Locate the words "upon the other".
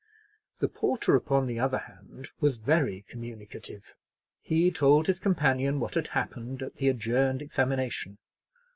1.15-1.77